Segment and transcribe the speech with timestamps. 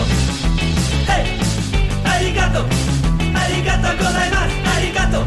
[0.00, 0.06] arigato.
[1.06, 1.24] Hey,
[2.04, 2.64] arigato.
[3.34, 4.56] Arigato gozaimasu.
[4.74, 5.20] Arigato.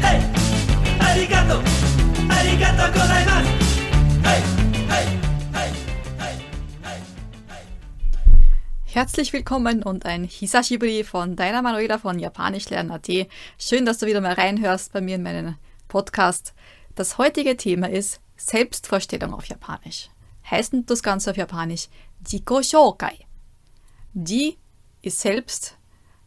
[0.00, 0.20] Hey,
[1.00, 1.62] arigato.
[2.28, 3.50] Arigato gozaimasu.
[4.22, 4.42] Hey.
[8.84, 13.28] Herzlich willkommen und ein Hisashiburi von deiner Manuela von Japanischlernen.at.
[13.58, 16.54] Schön, dass du wieder mal reinhörst bei mir in meinen Podcast.
[16.94, 20.08] Das heutige Thema ist Selbstvorstellung auf Japanisch.
[20.50, 21.88] Heißt das Ganze auf Japanisch
[22.26, 22.62] Jiko
[24.16, 24.56] Ji
[25.02, 25.76] ist selbst,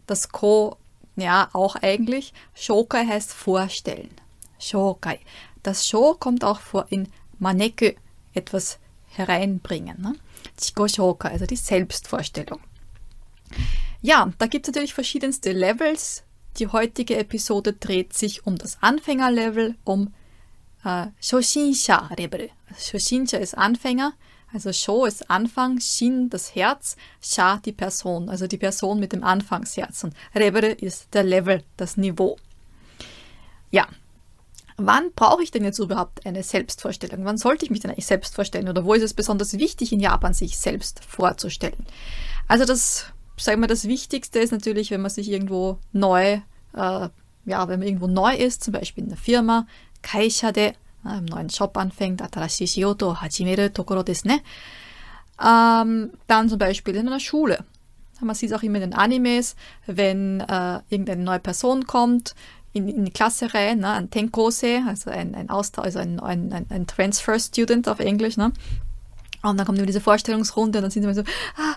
[0.05, 0.77] das Ko,
[1.15, 2.33] ja, auch eigentlich.
[2.53, 4.11] Shokai heißt vorstellen.
[4.59, 5.19] Shokai.
[5.63, 7.91] Das Sho kommt auch vor in Maneku,
[8.33, 10.01] etwas hereinbringen.
[10.01, 10.13] Ne?
[10.59, 12.59] Jiko Shokai, also die Selbstvorstellung.
[14.01, 16.23] Ja, da gibt es natürlich verschiedenste Levels.
[16.57, 20.13] Die heutige Episode dreht sich um das Anfängerlevel, um
[20.83, 22.49] äh, Shoshinsha-Level.
[22.77, 24.13] Shoshinsha ist Anfänger,
[24.53, 29.23] also Sho ist Anfang, Shin das Herz, Sha die Person, also die Person mit dem
[29.23, 30.03] Anfangsherz.
[30.03, 32.37] Und Rebere ist der Level, das Niveau.
[33.71, 33.87] Ja,
[34.77, 37.25] wann brauche ich denn jetzt überhaupt eine Selbstvorstellung?
[37.25, 38.69] Wann sollte ich mich denn eigentlich selbst vorstellen?
[38.69, 41.85] Oder wo ist es besonders wichtig in Japan, sich selbst vorzustellen?
[42.47, 43.05] Also das,
[43.37, 46.41] sagen wir, das Wichtigste ist natürlich, wenn man sich irgendwo neu,
[46.73, 47.09] äh,
[47.45, 49.67] ja, wenn man irgendwo neu ist, zum Beispiel in der Firma,
[50.01, 54.41] Kaisha de, im neuen Job anfängt, atarashi shiyoto hajimeru tokoro ne.
[55.41, 57.63] Ähm, dann zum Beispiel in einer Schule.
[58.21, 62.35] Man sieht es auch immer in den Animes, wenn äh, irgendeine neue Person kommt,
[62.73, 66.65] in, in die Klasse rein, ne, ein Tenkose, also ein, ein Austausch, also ein, ein,
[66.69, 68.51] ein, Transfer Student auf Englisch, ne?
[69.41, 71.23] Und dann kommt immer diese Vorstellungsrunde und dann sind sie immer so,
[71.55, 71.75] ah,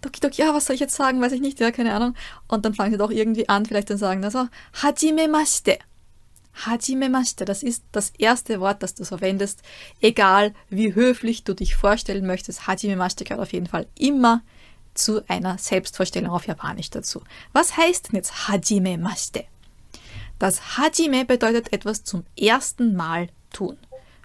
[0.00, 2.14] Doki Doki, ja, was soll ich jetzt sagen, weiß ich nicht, ja, keine Ahnung.
[2.46, 4.46] Und dann fangen sie doch irgendwie an, vielleicht dann sagen, also,
[4.80, 5.78] Hajimemashite.
[6.54, 9.62] Hajimemashite, das ist das erste Wort, das du verwendest,
[10.00, 12.66] egal wie höflich du dich vorstellen möchtest.
[12.66, 14.42] Hajimemashite gehört auf jeden Fall immer
[14.94, 17.22] zu einer Selbstvorstellung auf Japanisch dazu.
[17.52, 19.44] Was heißt denn jetzt Hajimemashite?
[20.40, 23.76] Das Hajime bedeutet etwas zum ersten Mal tun.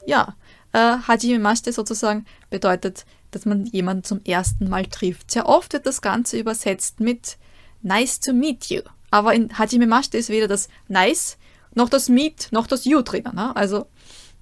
[0.06, 0.36] Ja,
[0.72, 5.32] äh, Hajime Mashite sozusagen bedeutet, dass man jemanden zum ersten Mal trifft.
[5.32, 7.38] Sehr oft wird das Ganze übersetzt mit
[7.82, 8.82] Nice to meet you.
[9.12, 11.38] Aber in Hajime Mashite ist weder das Nice
[11.76, 13.36] noch das Meet noch das You drinnen.
[13.36, 13.56] Ne?
[13.56, 13.86] Also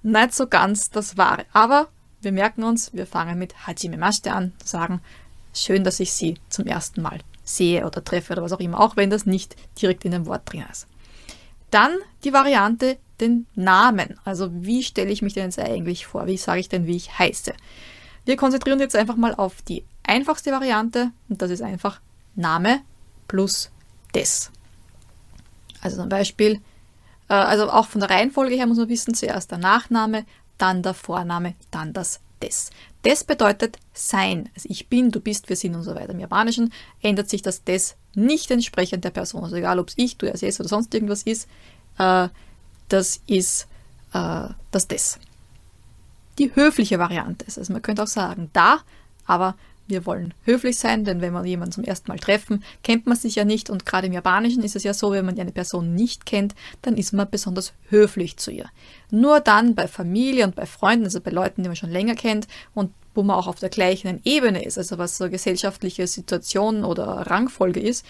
[0.02, 1.44] nicht so ganz das Wahre.
[1.52, 1.88] Aber
[2.22, 5.00] wir merken uns, wir fangen mit Hajime Mashite an, sagen,
[5.52, 8.96] schön, dass ich Sie zum ersten Mal sehe oder treffe oder was auch immer, auch
[8.96, 10.86] wenn das nicht direkt in dem Wort drin ist.
[11.70, 14.18] Dann die Variante, den Namen.
[14.24, 16.26] Also wie stelle ich mich denn jetzt eigentlich vor?
[16.26, 17.52] Wie sage ich denn, wie ich heiße?
[18.24, 22.00] Wir konzentrieren uns jetzt einfach mal auf die einfachste Variante und das ist einfach
[22.34, 22.80] Name
[23.28, 23.70] plus
[24.14, 24.50] des.
[25.80, 26.60] Also zum Beispiel,
[27.32, 30.24] also auch von der Reihenfolge her muss man wissen, zuerst der Nachname,
[30.58, 32.70] dann der Vorname, dann das des.
[33.04, 34.50] Des bedeutet sein.
[34.54, 36.12] Also ich bin, du bist, wir sind und so weiter.
[36.12, 39.44] Im Japanischen ändert sich das des nicht entsprechend der Person.
[39.44, 41.48] Also egal, ob es ich, du, er, es oder sonst irgendwas ist,
[41.98, 42.28] äh,
[42.88, 43.66] das ist
[44.12, 45.18] äh, das des.
[46.38, 48.80] Die höfliche Variante ist, also man könnte auch sagen da,
[49.24, 49.54] aber
[49.86, 53.34] wir wollen höflich sein, denn wenn wir jemanden zum ersten Mal treffen, kennt man sich
[53.34, 56.26] ja nicht und gerade im Japanischen ist es ja so, wenn man eine Person nicht
[56.26, 58.66] kennt, dann ist man besonders höflich zu ihr.
[59.10, 62.48] Nur dann bei Familie und bei Freunden, also bei Leuten, die man schon länger kennt
[62.74, 67.04] und wo man auch auf der gleichen Ebene ist, also was so gesellschaftliche Situation oder
[67.04, 68.04] Rangfolge ist,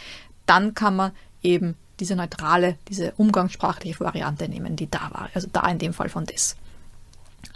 [0.47, 5.29] dann kann man eben diese neutrale, diese umgangssprachliche Variante nehmen, die da war.
[5.35, 6.57] Also da in dem Fall von des.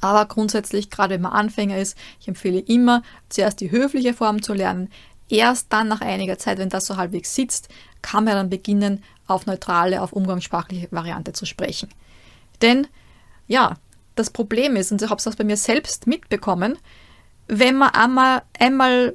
[0.01, 4.55] Aber grundsätzlich, gerade wenn man Anfänger ist, ich empfehle immer, zuerst die höfliche Form zu
[4.55, 4.91] lernen.
[5.29, 7.69] Erst dann nach einiger Zeit, wenn das so halbwegs sitzt,
[8.01, 11.91] kann man dann beginnen, auf neutrale, auf umgangssprachliche Variante zu sprechen.
[12.63, 12.87] Denn,
[13.47, 13.77] ja,
[14.15, 16.79] das Problem ist, und ich habe es auch bei mir selbst mitbekommen,
[17.47, 19.15] wenn man einmal, einmal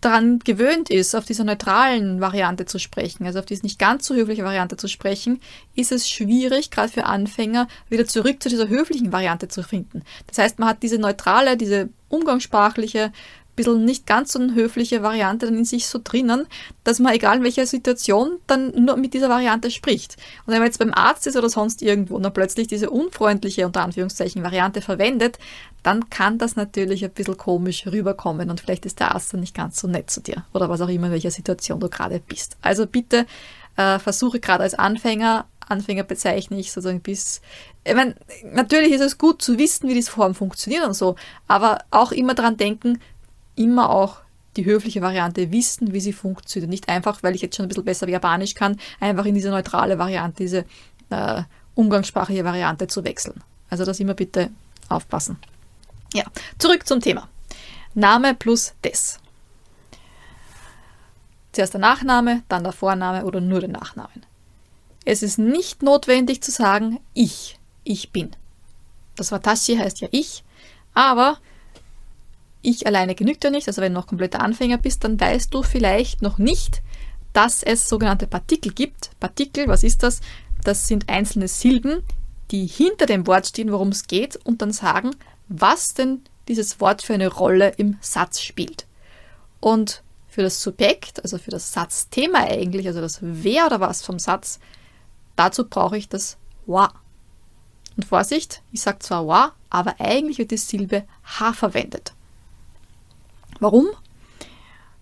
[0.00, 4.14] daran gewöhnt ist, auf dieser neutralen Variante zu sprechen, also auf diese nicht ganz so
[4.14, 5.40] höfliche Variante zu sprechen,
[5.74, 10.02] ist es schwierig, gerade für Anfänger, wieder zurück zu dieser höflichen Variante zu finden.
[10.26, 13.12] Das heißt, man hat diese neutrale, diese umgangssprachliche
[13.58, 16.46] bisschen nicht ganz so eine höfliche Variante dann in sich so drinnen,
[16.84, 20.16] dass man egal in welcher Situation dann nur mit dieser Variante spricht.
[20.46, 23.66] Und wenn man jetzt beim Arzt ist oder sonst irgendwo und dann plötzlich diese unfreundliche,
[23.66, 25.38] unter Anführungszeichen, Variante verwendet,
[25.82, 29.54] dann kann das natürlich ein bisschen komisch rüberkommen und vielleicht ist der Arzt dann nicht
[29.54, 32.56] ganz so nett zu dir oder was auch immer, in welcher Situation du gerade bist.
[32.62, 33.26] Also bitte
[33.76, 37.40] äh, versuche gerade als Anfänger, Anfänger bezeichne ich sozusagen bis,
[37.84, 38.16] ich meine,
[38.52, 41.16] natürlich ist es gut zu wissen, wie diese Formen funktionieren und so,
[41.46, 43.00] aber auch immer daran denken,
[43.58, 44.18] immer auch
[44.56, 46.70] die höfliche Variante wissen, wie sie funktioniert.
[46.70, 49.98] Nicht einfach, weil ich jetzt schon ein bisschen besser Japanisch kann, einfach in diese neutrale
[49.98, 50.64] Variante, diese
[51.10, 51.42] äh,
[51.74, 53.42] umgangssprachliche Variante zu wechseln.
[53.70, 54.50] Also das immer bitte
[54.88, 55.38] aufpassen.
[56.14, 56.24] Ja,
[56.58, 57.28] zurück zum Thema.
[57.94, 59.20] Name plus des.
[61.52, 64.24] Zuerst der Nachname, dann der Vorname oder nur den Nachnamen.
[65.04, 68.30] Es ist nicht notwendig zu sagen ich, ich bin.
[69.16, 70.44] Das Watashi heißt ja ich,
[70.94, 71.38] aber
[72.62, 73.68] ich alleine genügt ja nicht.
[73.68, 76.82] Also wenn du noch kompletter Anfänger bist, dann weißt du vielleicht noch nicht,
[77.32, 79.10] dass es sogenannte Partikel gibt.
[79.20, 80.20] Partikel, was ist das?
[80.64, 82.02] Das sind einzelne Silben,
[82.50, 85.10] die hinter dem Wort stehen, worum es geht, und dann sagen,
[85.48, 88.86] was denn dieses Wort für eine Rolle im Satz spielt.
[89.60, 94.18] Und für das Subjekt, also für das Satzthema eigentlich, also das Wer oder was vom
[94.18, 94.60] Satz,
[95.36, 96.92] dazu brauche ich das Wa.
[97.96, 101.04] Und Vorsicht, ich sage zwar Wa, aber eigentlich wird die Silbe
[101.38, 102.12] Ha verwendet.
[103.60, 103.86] Warum?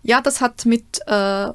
[0.03, 1.49] Ja, das hat mit, äh,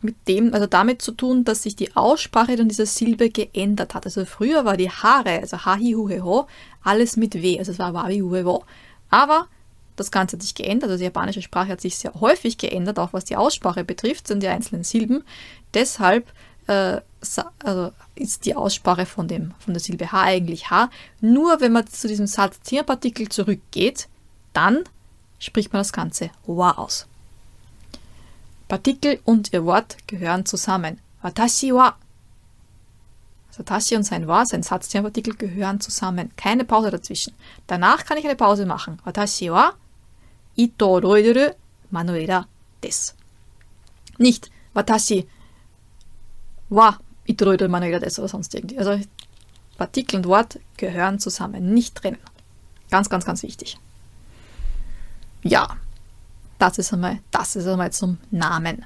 [0.00, 4.06] mit dem, also damit zu tun, dass sich die Aussprache dann dieser Silbe geändert hat.
[4.06, 6.46] Also früher war die Haare, also ha, hi, hu, he, ho,
[6.82, 8.64] alles mit W, also es war wa, wi, hu, he, wo.
[9.10, 9.48] Aber
[9.96, 13.12] das Ganze hat sich geändert, also die japanische Sprache hat sich sehr häufig geändert, auch
[13.12, 15.24] was die Aussprache betrifft, sind die einzelnen Silben.
[15.74, 16.32] Deshalb
[16.66, 17.00] äh,
[17.64, 20.90] also ist die Aussprache von, dem, von der Silbe H eigentlich H.
[21.20, 24.08] Nur wenn man zu diesem Satz Tierpartikel zurückgeht,
[24.52, 24.84] dann
[25.40, 27.06] spricht man das Ganze wa aus.
[28.68, 31.00] Partikel und ihr Wort gehören zusammen.
[31.22, 31.96] Watashi wa.
[33.48, 36.30] Also und sein wa, sein Satztierpartikel gehören zusammen.
[36.36, 37.34] Keine Pause dazwischen.
[37.66, 39.00] Danach kann ich eine Pause machen.
[39.04, 39.72] Watashi wa
[40.54, 41.52] ito roideru
[41.90, 42.46] Manuela
[42.80, 43.16] des.
[44.18, 45.26] Nicht Watashi
[46.68, 46.96] wa
[47.26, 48.78] ito roideru Manuela des oder sonst irgendwie.
[48.78, 49.00] Also
[49.76, 52.18] Partikel und Wort gehören zusammen, nicht trennen.
[52.90, 53.78] Ganz, ganz, ganz wichtig.
[55.42, 55.76] Ja,
[56.58, 58.84] das ist einmal, das ist einmal zum Namen.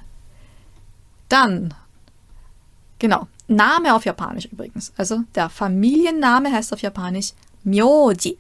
[1.29, 1.75] Dann,
[2.99, 4.93] genau, Name auf Japanisch übrigens.
[4.97, 7.33] Also der Familienname heißt auf Japanisch
[7.65, 8.39] Myoji.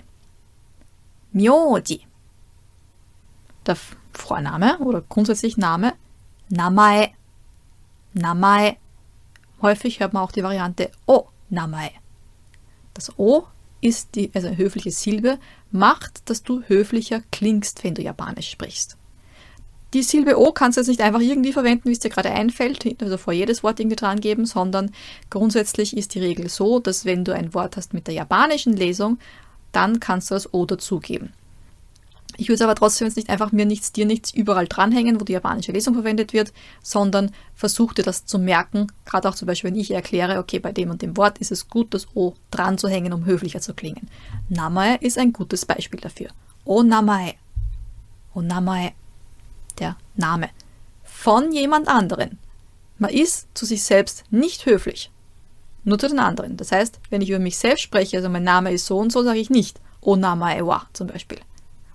[1.32, 2.06] Myoji.
[3.66, 3.76] Der
[4.12, 5.94] Vorname oder grundsätzlich Name
[6.48, 7.10] Namae.
[8.12, 8.76] Namae.
[9.62, 11.90] Häufig hört man auch die Variante O Namae.
[12.92, 13.46] Das O
[13.84, 15.38] ist die, also eine höfliche Silbe,
[15.70, 18.96] macht, dass du höflicher klingst, wenn du Japanisch sprichst.
[19.92, 22.84] Die Silbe O kannst du jetzt nicht einfach irgendwie verwenden, wie es dir gerade einfällt,
[23.00, 24.90] also vor jedes Wort irgendwie dran geben, sondern
[25.30, 29.18] grundsätzlich ist die Regel so, dass wenn du ein Wort hast mit der japanischen Lesung,
[29.70, 31.32] dann kannst du das O dazugeben.
[32.36, 35.24] Ich würde es aber trotzdem jetzt nicht einfach mir nichts, dir nichts überall dranhängen, wo
[35.24, 36.52] die japanische Lesung verwendet wird,
[36.82, 38.88] sondern versuch dir das zu merken.
[39.04, 41.68] Gerade auch zum Beispiel, wenn ich erkläre, okay, bei dem und dem Wort ist es
[41.68, 44.08] gut, das O dran zu hängen, um höflicher zu klingen.
[44.48, 46.28] Namae ist ein gutes Beispiel dafür.
[46.64, 47.34] O Namae.
[48.34, 48.92] O Namae.
[49.78, 50.50] Der Name.
[51.04, 52.38] Von jemand anderen.
[52.98, 55.10] Man ist zu sich selbst nicht höflich.
[55.84, 56.56] Nur zu den anderen.
[56.56, 59.22] Das heißt, wenn ich über mich selbst spreche, also mein Name ist so und so,
[59.22, 61.38] sage ich nicht O Namae wa zum Beispiel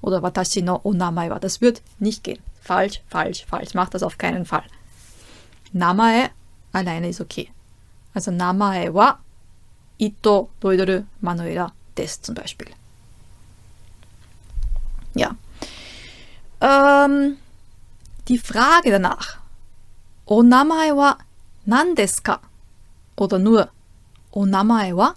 [0.01, 1.39] oder watashi no onamae wa.
[1.39, 2.41] Das wird nicht gehen.
[2.61, 3.73] Falsch, falsch, falsch.
[3.73, 4.63] Mach das auf keinen Fall.
[5.71, 6.29] Namae
[6.71, 7.51] alleine ist okay.
[8.13, 9.19] Also Namae wa
[9.97, 12.67] Ito Doidoru Manuela des zum Beispiel.
[15.15, 15.35] Ja.
[16.61, 17.37] Ähm,
[18.27, 19.39] die Frage danach.
[20.25, 21.17] Onamae wa
[21.65, 21.95] nan?
[23.15, 23.69] Oder nur
[24.31, 25.15] Onamae wa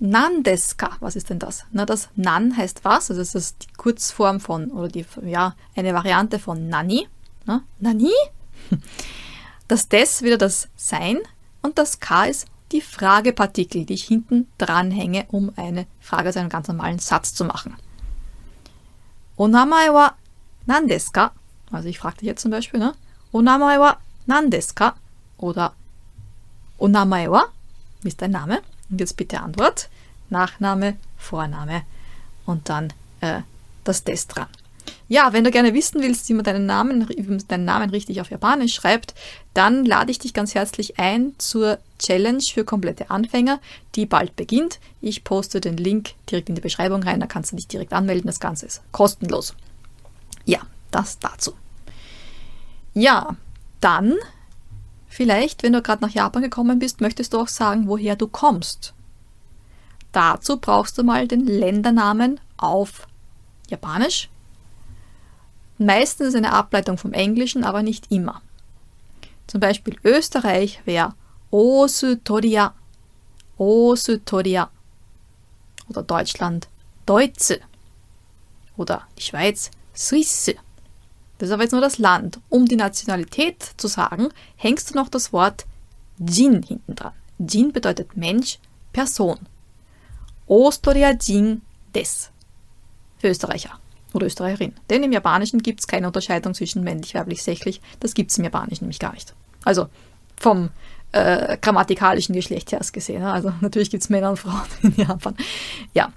[0.00, 1.64] Nandeska, was ist denn das?
[1.72, 3.10] Na, das Nan heißt was?
[3.10, 7.08] Also das ist die Kurzform von, oder die, ja, eine Variante von Nani.
[7.46, 8.12] Na, Nani?
[9.68, 11.18] Das Des wieder das Sein
[11.60, 16.48] und das K ist die Fragepartikel, die ich hinten dranhänge, um eine Frage zu einem
[16.48, 17.76] ganz normalen Satz zu machen.
[19.36, 20.14] Onamae wa
[20.64, 21.32] nandeska?
[21.70, 22.94] Also ich fragte jetzt zum Beispiel, ne?
[23.30, 24.94] Onamae wa nandeska?
[25.36, 25.74] Oder
[26.78, 27.44] Onamae wa?
[28.00, 28.62] Wie ist dein Name?
[28.90, 29.88] Und jetzt bitte Antwort.
[30.30, 31.82] Nachname, Vorname
[32.44, 33.40] und dann äh,
[33.84, 34.46] das Test dran.
[35.08, 37.06] Ja, wenn du gerne wissen willst, wie man deinen Namen,
[37.48, 39.14] deinen Namen richtig auf Japanisch schreibt,
[39.54, 43.60] dann lade ich dich ganz herzlich ein zur Challenge für komplette Anfänger,
[43.94, 44.80] die bald beginnt.
[45.00, 48.26] Ich poste den Link direkt in die Beschreibung rein, da kannst du dich direkt anmelden.
[48.26, 49.54] Das Ganze ist kostenlos.
[50.44, 51.52] Ja, das dazu.
[52.94, 53.36] Ja,
[53.80, 54.14] dann
[55.08, 58.94] Vielleicht, wenn du gerade nach Japan gekommen bist, möchtest du auch sagen, woher du kommst.
[60.12, 63.06] Dazu brauchst du mal den Ländernamen auf
[63.68, 64.28] Japanisch.
[65.78, 68.42] Meistens eine Ableitung vom Englischen, aber nicht immer.
[69.46, 71.14] Zum Beispiel Österreich wäre
[71.50, 72.74] Osutoria,
[73.56, 74.70] Osutoria.
[75.88, 76.68] Oder Deutschland
[77.06, 77.60] Deutsche.
[78.76, 80.54] Oder die Schweiz Suisse.
[81.38, 82.40] Das ist aber jetzt nur das Land.
[82.48, 85.66] Um die Nationalität zu sagen, hängst du noch das Wort
[86.18, 87.12] Jin hinten dran.
[87.38, 88.58] Jin bedeutet Mensch,
[88.92, 89.38] Person.
[90.46, 91.62] Ostoria Jin
[91.94, 92.30] des.
[93.18, 93.78] Für Österreicher.
[94.14, 94.74] oder Österreicherin.
[94.90, 97.80] Denn im Japanischen gibt es keine Unterscheidung zwischen männlich, weiblich, sächlich.
[98.00, 99.34] Das gibt es im Japanischen nämlich gar nicht.
[99.64, 99.88] Also
[100.36, 100.70] vom
[101.12, 103.22] äh, grammatikalischen Geschlecht her gesehen.
[103.22, 103.32] Ne?
[103.32, 105.36] Also natürlich gibt es Männer und Frauen in Japan.
[105.92, 106.12] Ja.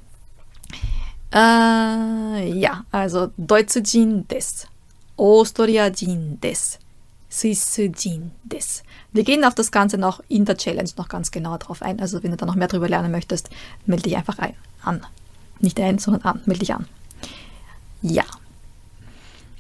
[1.33, 4.67] Äh, ja, also Deutschjin des.
[5.21, 6.79] Austria-Jin des.
[7.29, 8.83] Swiss-Jin des.
[9.13, 11.99] Wir gehen auf das Ganze noch in der Challenge noch ganz genau drauf ein.
[12.01, 13.49] Also wenn du da noch mehr drüber lernen möchtest,
[13.85, 15.05] melde dich einfach ein, an.
[15.59, 16.41] Nicht ein, sondern an.
[16.45, 16.87] Melde dich an.
[18.01, 18.23] Ja.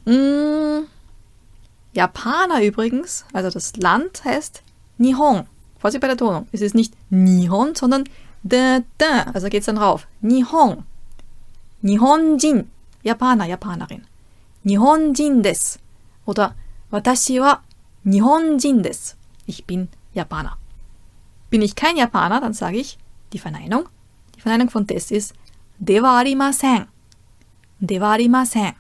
[0.05, 0.87] Mm,
[1.93, 4.63] Japaner übrigens, also das Land heißt
[4.97, 5.45] Nihon.
[5.79, 6.47] Vorsicht bei der Tonung.
[6.51, 8.05] Es ist nicht Nihon, sondern
[8.41, 9.25] da, da.
[9.33, 10.07] Also geht es dann rauf.
[10.21, 10.83] Nihon.
[11.81, 12.69] Nihonjin.
[13.03, 14.05] Japaner, Japanerin.
[14.64, 15.78] Nihonjin des.
[16.24, 16.54] Oder
[16.90, 17.62] Watashi wa
[18.04, 19.16] Nihonjin des.
[19.46, 20.56] Ich bin Japaner.
[21.50, 22.98] Bin ich kein Japaner, dann sage ich
[23.32, 23.88] die Verneinung.
[24.34, 25.34] Die Verneinung von des ist
[25.78, 26.86] Dewa arimasen.
[27.80, 28.72] Dewa arimasen.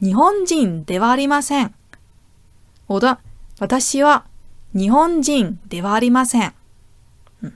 [0.00, 1.70] Nihonjin dewa arimasen.
[2.88, 3.18] Oder
[3.62, 4.24] 私は
[4.74, 6.52] 日本人ではありません。
[7.42, 7.52] Hm.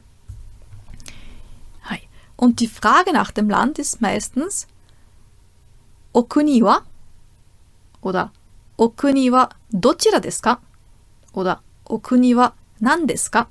[1.83, 2.09] Hi.
[2.37, 4.69] Und die Frage nach dem Land ist meistens
[8.02, 8.32] oder
[8.78, 10.60] Okuni wa dochira desu ka?
[11.34, 13.48] Oder Okuni wa nan desu ka?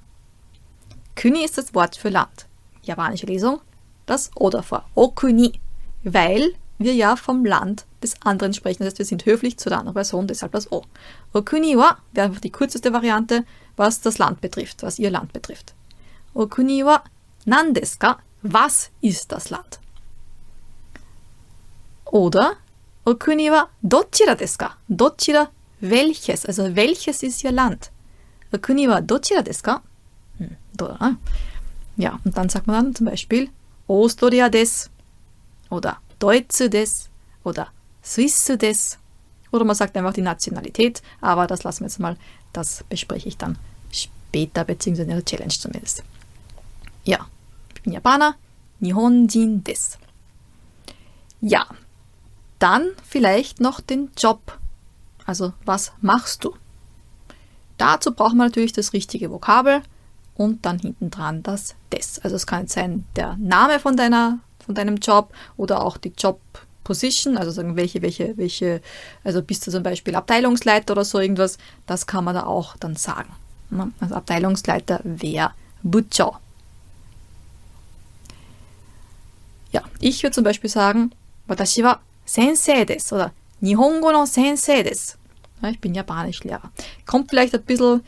[1.21, 2.47] Kuni ist das Wort für Land.
[2.83, 3.61] Japanische Lesung,
[4.07, 4.85] das Oder vor.
[4.95, 5.61] Okuni.
[6.02, 8.85] Weil wir ja vom Land des anderen sprechen.
[8.85, 10.83] Das heißt, wir sind höflich zu der anderen Person, deshalb das O.
[11.35, 13.45] Okuni wa wäre einfach die kürzeste Variante,
[13.76, 15.75] was das Land betrifft, was ihr Land betrifft.
[16.33, 17.04] Okuni wa
[17.45, 18.19] nan desu ka?
[18.42, 19.80] Was ist das Land?
[22.07, 22.57] Oder
[23.04, 24.76] Okuni wa dochira desu ka?
[24.88, 27.90] Dochira welches, also welches ist ihr Land?
[28.52, 29.83] Okuni wa dochira desu ka?
[30.38, 30.57] Hm,
[31.97, 33.50] ja, und dann sagt man dann zum Beispiel
[33.87, 34.90] Ostoria des
[35.69, 37.09] oder Deutsche des
[37.45, 37.69] oder
[38.02, 38.99] Swiss des.
[39.52, 42.16] Oder man sagt einfach die Nationalität, aber das lassen wir jetzt mal,
[42.52, 43.59] das bespreche ich dann
[43.90, 46.04] später, beziehungsweise in der Challenge zumindest.
[47.04, 47.26] Ja,
[47.75, 48.37] ich bin Japaner,
[48.78, 49.99] Nihonjin des.
[51.40, 51.66] Ja,
[52.61, 54.59] dann vielleicht noch den Job.
[55.26, 56.55] Also, was machst du?
[57.79, 59.83] Dazu braucht man natürlich das richtige Vokabel
[60.35, 62.19] und dann hinten dran das des.
[62.21, 66.12] Also es kann jetzt sein der Name von deiner von deinem Job oder auch die
[66.17, 66.40] Job
[66.85, 68.81] Position, also sagen, welche, welche, welche,
[69.23, 72.97] also bist du zum Beispiel Abteilungsleiter oder so irgendwas, das kann man da auch dann
[72.97, 73.31] sagen.
[73.71, 73.93] Ne?
[74.00, 75.52] Also Abteilungsleiter wäre
[75.83, 76.40] Butcher.
[79.73, 81.12] Ja, ich würde zum Beispiel sagen,
[81.47, 82.00] Watashi wa
[82.31, 85.19] Sensei des oder Nihongo no Sensei des.
[85.61, 86.71] Ja, ich bin Japanischlehrer.
[87.05, 88.05] Kommt vielleicht ein bisschen,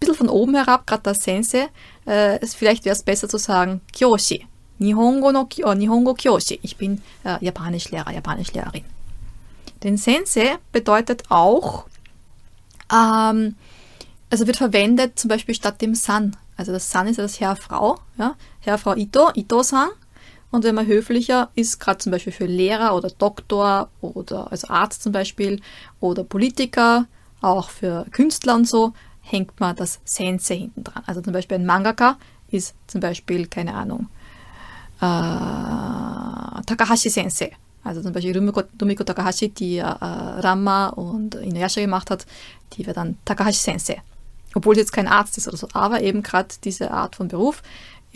[0.00, 1.68] bisschen von oben herab, gerade das Sensei.
[2.06, 4.46] Äh, vielleicht wäre es besser zu sagen Kyoshi.
[4.78, 6.58] Nihongo no oh, Nihongo Kyoshi.
[6.62, 8.84] Ich bin äh, Japanischlehrer, Japanischlehrerin.
[9.82, 11.84] Denn Sensei bedeutet auch,
[12.90, 13.56] ähm,
[14.30, 16.34] also wird verwendet zum Beispiel statt dem San.
[16.56, 18.36] Also das San ist ja das Herr, Frau, ja?
[18.60, 19.90] Herr, Frau Ito, Ito-san.
[20.56, 25.02] Und wenn man höflicher ist, gerade zum Beispiel für Lehrer oder Doktor oder als Arzt
[25.02, 25.60] zum Beispiel
[26.00, 27.04] oder Politiker,
[27.42, 31.02] auch für Künstler und so, hängt man das Sensei hinten dran.
[31.04, 32.16] Also zum Beispiel ein Mangaka
[32.50, 34.08] ist zum Beispiel, keine Ahnung,
[35.02, 37.52] äh, Takahashi Sensei.
[37.84, 42.24] Also zum Beispiel Rumiko, Rumiko Takahashi, die äh, Rama und Inuyasha gemacht hat,
[42.72, 44.00] die wäre dann Takahashi Sensei.
[44.54, 47.62] Obwohl sie jetzt kein Arzt ist oder so, aber eben gerade diese Art von Beruf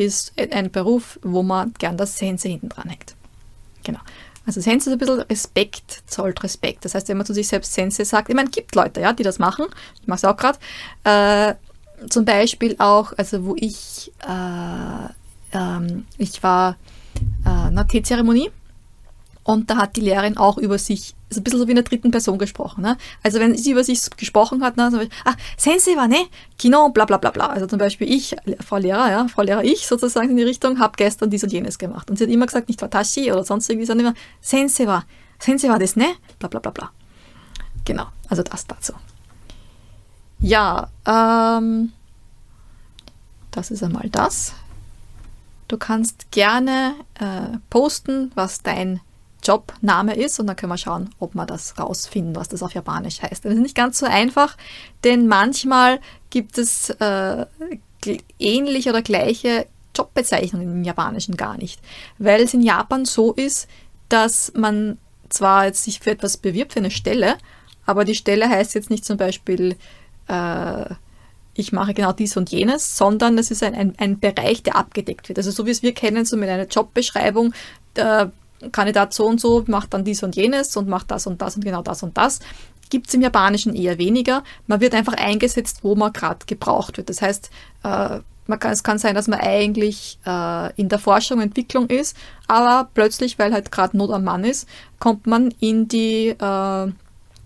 [0.04, 3.14] ist ein Beruf, wo man gern das Sensei hinten dran hängt.
[3.84, 4.00] Genau.
[4.46, 6.84] Also Sensei ist ein bisschen Respekt, zollt Respekt.
[6.84, 9.22] Das heißt, wenn man zu sich selbst Sensei sagt, ich meine, gibt Leute, ja, die
[9.22, 9.66] das machen.
[10.00, 10.58] Ich mache es auch gerade.
[11.04, 11.54] Äh,
[12.08, 15.12] zum Beispiel auch, also wo ich äh,
[15.52, 16.76] ähm, ich war
[17.44, 18.50] äh, einer Teezeremonie
[19.50, 21.84] und da hat die Lehrerin auch über sich, so ein bisschen so wie in der
[21.84, 22.82] dritten Person gesprochen.
[22.82, 22.96] Ne?
[23.24, 26.28] Also wenn sie über sich gesprochen hat, ne, so, ah, Sensei war, ne?
[26.56, 27.48] Kino, bla bla bla bla.
[27.48, 30.92] Also zum Beispiel ich, Frau Lehrer, ja, Frau Lehrer, ich sozusagen in die Richtung, habe
[30.96, 32.08] gestern dies und jenes gemacht.
[32.08, 35.04] Und sie hat immer gesagt, nicht Watashi oder sonst irgendwie, sondern immer Sensei war,
[35.40, 36.06] Sensei war das, ne?
[36.38, 36.90] Bla bla bla bla.
[37.84, 38.92] Genau, also das dazu.
[40.38, 41.90] Ja, ähm,
[43.50, 44.54] das ist einmal das.
[45.66, 49.00] Du kannst gerne äh, posten, was dein
[49.42, 53.22] Jobname ist und dann können wir schauen, ob wir das rausfinden, was das auf Japanisch
[53.22, 53.44] heißt.
[53.44, 54.56] Das ist nicht ganz so einfach,
[55.04, 57.46] denn manchmal gibt es äh,
[58.38, 59.66] ähnliche oder gleiche
[59.96, 61.80] Jobbezeichnungen im Japanischen gar nicht,
[62.18, 63.68] weil es in Japan so ist,
[64.08, 67.36] dass man zwar jetzt sich für etwas bewirbt, für eine Stelle,
[67.86, 69.76] aber die Stelle heißt jetzt nicht zum Beispiel
[70.28, 70.94] äh,
[71.54, 75.28] ich mache genau dies und jenes, sondern es ist ein, ein, ein Bereich, der abgedeckt
[75.28, 75.38] wird.
[75.38, 77.52] Also so wie es wir kennen, so mit einer Jobbeschreibung,
[77.94, 78.26] äh,
[78.72, 81.64] Kandidat so und so macht dann dies und jenes und macht das und das und
[81.64, 82.40] genau das und das.
[82.90, 84.42] Gibt es im Japanischen eher weniger.
[84.66, 87.08] Man wird einfach eingesetzt, wo man gerade gebraucht wird.
[87.08, 87.50] Das heißt,
[87.84, 88.20] äh,
[88.58, 92.16] kann, es kann sein, dass man eigentlich äh, in der Forschung Entwicklung ist,
[92.48, 96.92] aber plötzlich, weil halt gerade Not am Mann ist, kommt man in die äh,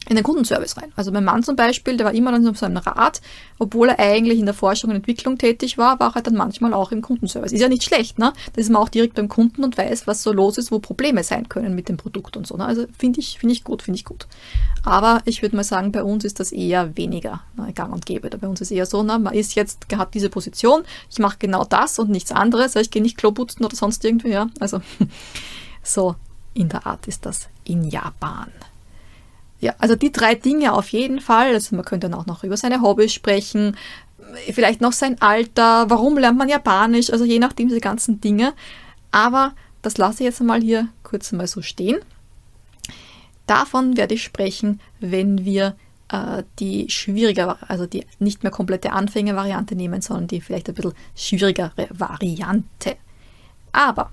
[0.08, 0.92] in den Kundenservice rein.
[0.96, 3.20] Also mein Mann zum Beispiel, der war immer an so einem Rat,
[3.58, 6.92] obwohl er eigentlich in der Forschung und Entwicklung tätig war, war er dann manchmal auch
[6.92, 7.52] im Kundenservice.
[7.52, 8.32] Ist ja nicht schlecht, ne?
[8.52, 11.22] Da ist man auch direkt beim Kunden und weiß, was so los ist, wo Probleme
[11.22, 12.56] sein können mit dem Produkt und so.
[12.56, 12.64] Ne?
[12.64, 14.26] Also finde ich, finde ich gut, finde ich gut.
[14.84, 18.28] Aber ich würde mal sagen, bei uns ist das eher weniger ne, gang und gäbe.
[18.30, 21.64] Bei uns ist eher so, ne, man ist jetzt, hat diese Position, ich mache genau
[21.64, 24.48] das und nichts anderes, ich gehe nicht Klo putzen oder sonst irgendwie, ja.
[24.60, 24.80] Also
[25.82, 26.16] so
[26.52, 28.52] in der Art ist das in Japan.
[29.64, 31.54] Ja, also die drei Dinge auf jeden Fall.
[31.54, 33.78] Also man könnte dann auch noch über seine Hobbys sprechen,
[34.52, 38.52] vielleicht noch sein Alter, warum lernt man Japanisch, also je nachdem diese ganzen Dinge.
[39.10, 41.96] Aber das lasse ich jetzt einmal hier kurz mal so stehen.
[43.46, 45.76] Davon werde ich sprechen, wenn wir
[46.10, 50.92] äh, die schwierigere, also die nicht mehr komplette Anfängervariante nehmen, sondern die vielleicht ein bisschen
[51.16, 52.96] schwierigere Variante.
[53.72, 54.12] Aber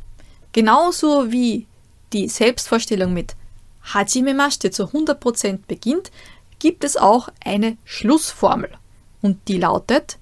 [0.54, 1.68] genauso wie
[2.14, 3.36] die Selbstvorstellung mit
[3.84, 6.12] Hajimemashite zu 100% beginnt,
[6.60, 8.70] gibt es auch eine Schlussformel.
[9.22, 10.18] Und die lautet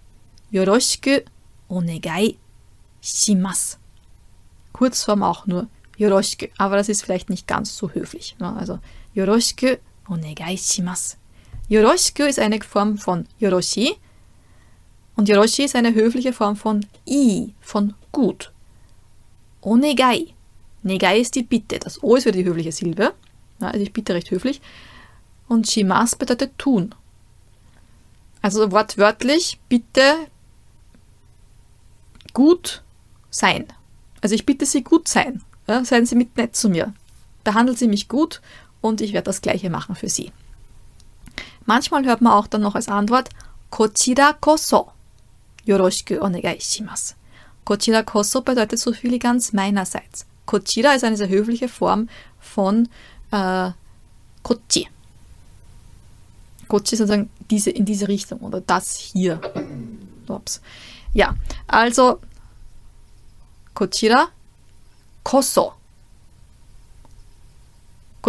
[0.52, 1.22] Yoroshiku
[1.68, 2.38] onegai
[3.02, 3.78] shimasu.
[4.74, 8.36] Kurzform auch nur Yoroshiku, aber das ist vielleicht nicht ganz so höflich.
[8.40, 8.56] Ne?
[8.56, 8.80] Also
[9.14, 11.18] Yoroshiku onegai shimasu.
[11.70, 13.96] Yoroshiku ist eine Form von Yoroshi
[15.16, 18.52] und Yoroshi ist eine höfliche Form von I, von gut.
[19.62, 20.34] Onegai.
[20.82, 21.78] Negai ist die Bitte.
[21.78, 23.14] Das O ist wieder die höfliche Silbe.
[23.60, 24.62] Also ich bitte recht höflich.
[25.48, 26.94] Und Shimas bedeutet tun.
[28.42, 30.28] Also wortwörtlich, bitte
[32.34, 32.84] gut
[33.30, 33.68] sein.
[34.22, 35.42] Also ich bitte Sie gut sein.
[35.68, 36.94] Ja, seien Sie mit nett zu mir.
[37.44, 38.42] Behandeln Sie mich gut
[38.82, 40.32] und ich werde das Gleiche machen für Sie.
[41.66, 43.30] Manchmal hört man auch dann noch als Antwort
[43.70, 44.92] Kochira koso.
[45.66, 47.14] Yoroshiku onegai shimasu.
[47.66, 50.26] Kochira koso bedeutet so viel wie ganz meinerseits.
[50.46, 52.90] Kochira ist eine sehr höfliche Form von
[53.32, 53.72] äh,
[54.44, 54.88] Kochi.
[56.68, 59.40] Kochi sozusagen diese, in diese Richtung oder das hier.
[60.28, 60.62] Ups.
[61.14, 61.36] Ja,
[61.68, 62.20] also
[63.74, 64.30] Kochira
[65.24, 65.74] Koso.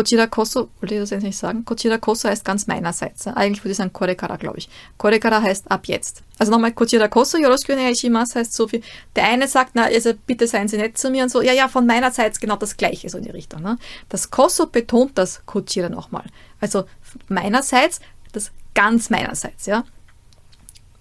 [0.00, 1.66] Kochira Koso, wollte ich das jetzt nicht sagen?
[1.66, 3.26] Kochira Koso heißt ganz meinerseits.
[3.26, 4.70] Eigentlich würde ich sagen Korekara, glaube ich.
[4.96, 6.22] Korekara heißt ab jetzt.
[6.38, 8.80] Also nochmal Kochira Koso, Yoroshiku Shimasu heißt so viel.
[9.14, 11.42] Der eine sagt, na, also bitte seien Sie nett zu mir und so.
[11.42, 13.60] Ja, ja, von meinerseits genau das Gleiche, so in die Richtung.
[13.60, 13.76] Ne?
[14.08, 16.24] Das Koso betont das Kochira nochmal.
[16.62, 16.84] Also
[17.28, 18.00] meinerseits,
[18.32, 19.84] das ganz meinerseits, ja.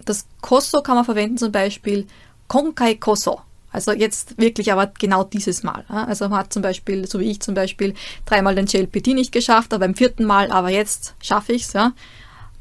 [0.03, 2.05] Das Koso kann man verwenden zum Beispiel
[2.49, 3.39] Konkai Koso.
[3.71, 5.85] Also jetzt wirklich aber genau dieses Mal.
[5.87, 7.93] Also man hat zum Beispiel, so wie ich zum Beispiel,
[8.25, 11.73] dreimal den JLPT nicht geschafft, aber beim vierten Mal, aber jetzt schaffe ich es.
[11.73, 11.93] Ja.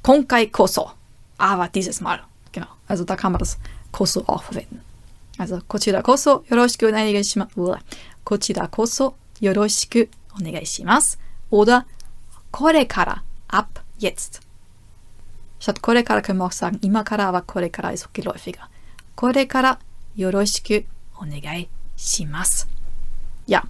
[0.02, 0.90] Konkai Koso.
[1.38, 2.20] Aber dieses Mal.
[2.52, 2.66] Genau.
[2.86, 3.58] Also da kann man das
[3.90, 4.82] Koso auch verwenden.
[5.38, 7.76] Also Kochira Koso yoroshiku onegai shimasu.
[8.24, 11.16] Kochira Koso yoroshiku onegai shimasu.
[11.50, 11.84] Oder
[12.50, 13.22] Korekara.
[13.48, 14.40] Ab jetzt.
[15.60, 18.68] Statt Korekara können wir auch sagen Imakara, aber Korekara ist geläufiger.
[19.16, 19.78] Korekara
[20.16, 20.82] yoroshiku
[21.20, 22.66] onegai shimasu.
[23.46, 23.62] Ja,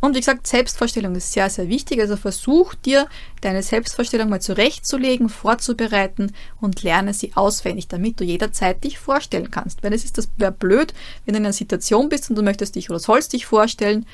[0.00, 2.00] und wie gesagt, Selbstvorstellung ist sehr, sehr wichtig.
[2.00, 3.06] Also versuch dir
[3.42, 9.82] deine Selbstvorstellung mal zurechtzulegen, vorzubereiten und lerne sie auswendig, damit du jederzeit dich vorstellen kannst.
[9.82, 12.76] Weil es ist das wäre blöd, wenn du in einer Situation bist und du möchtest
[12.76, 14.06] dich oder sollst dich vorstellen,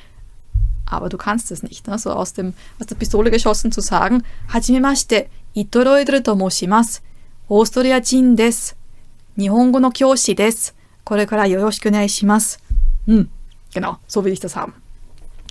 [0.87, 1.87] aber du kannst es nicht.
[1.87, 1.99] Ne?
[1.99, 7.01] So aus, dem, aus der Pistole geschossen zu sagen, Hajimemashite, Itoroidru to moshimasu,
[7.49, 8.75] Ostoria Jin des,
[9.37, 10.73] Nihongo no Kyoshi des,
[11.05, 11.47] kore kara
[12.09, 12.59] shimasu.
[13.07, 13.29] Hm,
[13.73, 14.75] genau, so will ich das haben.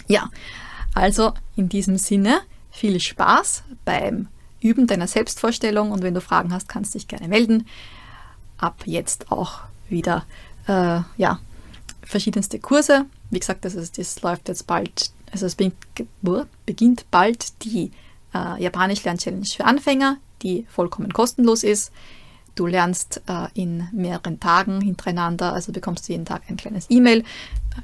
[0.08, 0.30] Ja,
[0.94, 2.42] also in diesem Sinne
[2.72, 4.28] viel Spaß beim
[4.60, 7.68] Üben deiner Selbstvorstellung und wenn du Fragen hast, kannst du dich gerne melden.
[8.58, 10.26] Ab jetzt auch wieder
[10.68, 11.40] äh, ja,
[12.04, 13.06] verschiedenste Kurse.
[13.30, 17.92] Wie gesagt, das, ist, das läuft jetzt bald, also es beginnt bald die
[18.34, 21.92] äh, Japanisch Lern Challenge für Anfänger, die vollkommen kostenlos ist.
[22.56, 27.24] Du lernst äh, in mehreren Tagen hintereinander, also bekommst du jeden Tag ein kleines E-Mail,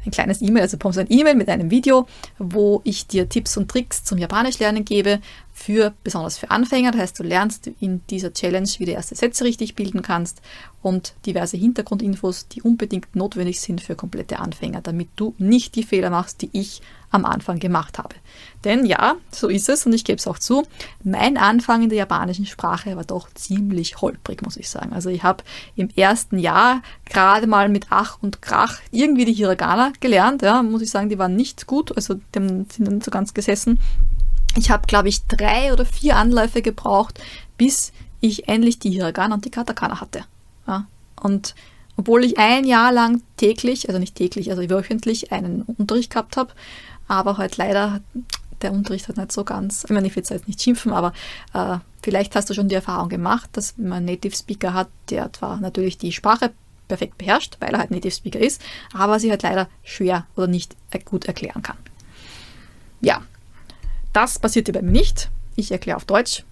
[0.06, 2.08] ein kleines E-Mail, also bekommst du ein E-Mail mit einem Video,
[2.40, 5.20] wo ich dir Tipps und Tricks zum Japanisch lernen gebe,
[5.54, 6.92] für besonders für Anfänger.
[6.92, 10.42] Das heißt, du lernst in dieser Challenge, wie du erste Sätze richtig bilden kannst
[10.82, 16.10] und diverse Hintergrundinfos, die unbedingt notwendig sind für komplette Anfänger, damit du nicht die Fehler
[16.10, 18.16] machst, die ich am Anfang gemacht habe.
[18.64, 20.64] Denn ja, so ist es und ich gebe es auch zu,
[21.04, 24.94] mein Anfang in der japanischen Sprache war doch ziemlich holprig, muss ich sagen.
[24.94, 25.44] Also ich habe
[25.76, 30.82] im ersten Jahr gerade mal mit Ach und Krach irgendwie die Hiragana gelernt, ja, muss
[30.82, 33.78] ich sagen, die waren nicht gut, also die sind nicht so ganz gesessen.
[34.58, 37.20] Ich habe, glaube ich, drei oder vier Anläufe gebraucht,
[37.58, 40.26] bis ich endlich die Hiragana und die Katakana hatte.
[40.68, 40.88] Ja.
[41.22, 41.56] Und
[41.98, 46.54] obwohl ich ein Jahr lang täglich, also nicht täglich, also wöchentlich einen Unterricht gehabt habe,
[47.08, 48.02] aber halt leider
[48.62, 51.14] der Unterricht hat nicht so ganz, ich meine, ich will jetzt nicht schimpfen, aber
[51.54, 55.34] äh, vielleicht hast du schon die Erfahrung gemacht, dass man einen Native Speaker hat, der
[55.34, 56.52] zwar natürlich die Sprache
[56.88, 58.62] perfekt beherrscht, weil er halt Native Speaker ist,
[58.94, 61.78] aber sie halt leider schwer oder nicht gut erklären kann.
[63.00, 63.22] Ja,
[64.14, 65.30] das passierte bei mir nicht.
[65.56, 66.44] Ich erkläre auf Deutsch.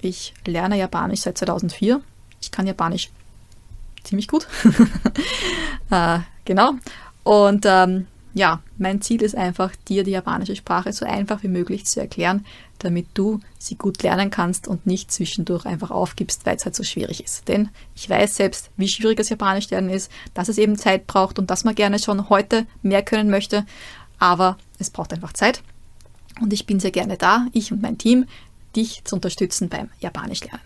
[0.00, 2.00] Ich lerne Japanisch seit 2004.
[2.40, 3.10] Ich kann Japanisch
[4.04, 4.46] ziemlich gut.
[5.90, 6.74] äh, genau.
[7.24, 11.86] Und ähm, ja, mein Ziel ist einfach, dir die japanische Sprache so einfach wie möglich
[11.86, 12.44] zu erklären,
[12.78, 16.84] damit du sie gut lernen kannst und nicht zwischendurch einfach aufgibst, weil es halt so
[16.84, 17.48] schwierig ist.
[17.48, 21.38] Denn ich weiß selbst, wie schwierig das Japanisch lernen ist, dass es eben Zeit braucht
[21.38, 23.64] und dass man gerne schon heute mehr können möchte,
[24.18, 25.62] aber es braucht einfach Zeit.
[26.40, 28.26] Und ich bin sehr gerne da, ich und mein Team,
[28.74, 30.60] dich zu unterstützen beim Japanisch lernen.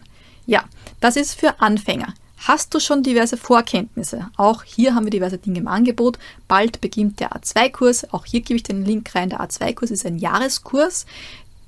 [0.47, 0.65] Ja,
[1.01, 2.15] das ist für Anfänger.
[2.39, 4.31] Hast du schon diverse Vorkenntnisse?
[4.37, 6.19] Auch hier haben wir diverse Dinge im Angebot.
[6.49, 8.13] Bald beginnt der A2-Kurs.
[8.15, 9.29] Auch hier gebe ich den Link rein.
[9.29, 11.05] Der A2-Kurs ist ein Jahreskurs,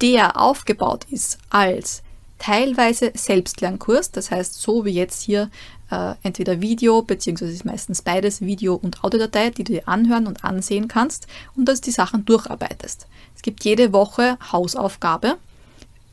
[0.00, 2.02] der aufgebaut ist als
[2.38, 4.12] teilweise Selbstlernkurs.
[4.12, 5.50] Das heißt, so wie jetzt hier
[5.92, 10.42] äh, entweder Video, beziehungsweise ist meistens beides Video- und Audiodatei, die du dir anhören und
[10.42, 13.06] ansehen kannst und dass du die Sachen durcharbeitest.
[13.36, 15.36] Es gibt jede Woche Hausaufgabe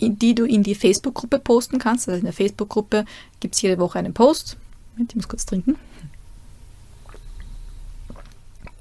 [0.01, 2.07] die du in die Facebook-Gruppe posten kannst.
[2.07, 3.05] Also in der Facebook-Gruppe
[3.39, 4.57] gibt es jede Woche einen Post.
[4.97, 5.75] Ich muss kurz trinken.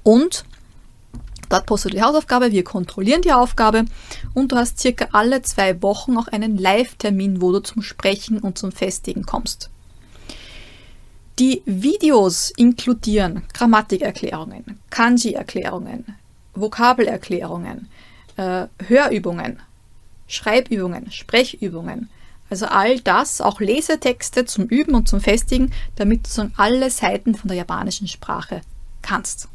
[0.03, 0.45] Und
[1.49, 3.85] dort postest du die Hausaufgabe, wir kontrollieren die Aufgabe
[4.33, 8.57] und du hast circa alle zwei Wochen auch einen Live-Termin, wo du zum Sprechen und
[8.57, 9.69] zum Festigen kommst.
[11.39, 16.03] Die Videos inkludieren Grammatikerklärungen, Kanji-Erklärungen,
[16.53, 17.87] Vokabelerklärungen,
[18.35, 19.61] äh, Hörübungen,
[20.27, 22.09] Schreibübungen, Sprechübungen.
[22.49, 27.35] Also all das, auch Lesetexte zum Üben und zum Festigen, damit du so alle Seiten
[27.35, 28.59] von der japanischen Sprache
[29.01, 29.47] kannst.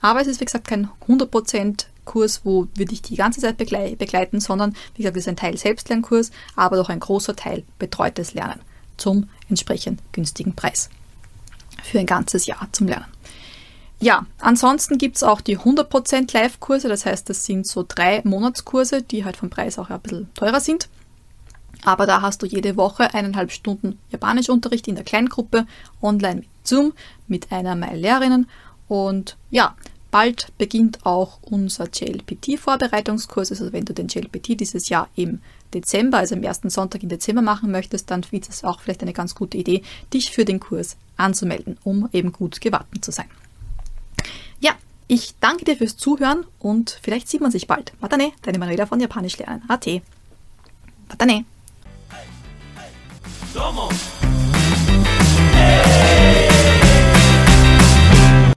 [0.00, 4.38] Aber es ist, wie gesagt, kein 100% Kurs, wo wir dich die ganze Zeit begleiten,
[4.38, 8.60] sondern, wie gesagt, es ist ein Teil Selbstlernkurs, aber doch ein großer Teil betreutes Lernen
[8.96, 10.88] zum entsprechend günstigen Preis.
[11.90, 13.06] Für ein ganzes Jahr zum Lernen.
[13.98, 19.02] Ja, ansonsten gibt es auch die 100% Live-Kurse, das heißt, das sind so drei Monatskurse,
[19.02, 20.88] die halt vom Preis auch ein bisschen teurer sind.
[21.84, 25.66] Aber da hast du jede Woche eineinhalb Stunden Japanischunterricht in der Kleingruppe,
[26.02, 26.92] online mit Zoom,
[27.28, 28.48] mit einer meiner Lehrerinnen.
[28.88, 29.76] Und ja,
[30.10, 33.50] bald beginnt auch unser JLPT-Vorbereitungskurs.
[33.50, 35.40] Also wenn du den JLPT dieses Jahr im
[35.74, 39.12] Dezember, also am ersten Sonntag im Dezember machen möchtest, dann ist es auch vielleicht eine
[39.12, 43.28] ganz gute Idee, dich für den Kurs anzumelden, um eben gut gewappnet zu sein.
[44.60, 44.72] Ja,
[45.08, 47.92] ich danke dir fürs Zuhören und vielleicht sieht man sich bald.
[48.00, 49.62] Matane, deine Manuela von Japanisch lernen.
[49.68, 49.86] AT.
[51.08, 51.44] Matane.
[53.54, 53.88] Domo.